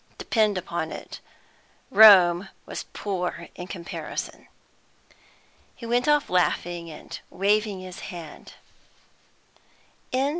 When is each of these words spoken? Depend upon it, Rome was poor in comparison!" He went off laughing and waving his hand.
Depend 0.17 0.57
upon 0.57 0.91
it, 0.91 1.19
Rome 1.91 2.49
was 2.65 2.85
poor 2.91 3.49
in 3.53 3.67
comparison!" 3.67 4.47
He 5.75 5.85
went 5.85 6.07
off 6.07 6.27
laughing 6.27 6.89
and 6.89 7.19
waving 7.29 7.81
his 7.81 7.99
hand. 7.99 8.55